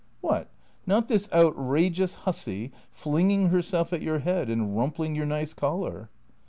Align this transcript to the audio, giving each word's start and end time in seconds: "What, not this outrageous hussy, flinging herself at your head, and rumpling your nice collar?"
"What, 0.21 0.49
not 0.87 1.07
this 1.09 1.29
outrageous 1.31 2.15
hussy, 2.25 2.71
flinging 2.91 3.49
herself 3.49 3.93
at 3.93 4.01
your 4.01 4.17
head, 4.17 4.49
and 4.49 4.75
rumpling 4.75 5.13
your 5.13 5.27
nice 5.27 5.53
collar?" 5.53 6.09